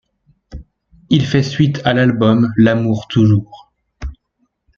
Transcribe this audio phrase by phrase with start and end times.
[1.11, 3.71] Il fait suite à l'album L'Amour toujours.